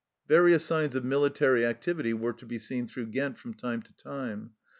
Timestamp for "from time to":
3.37-3.93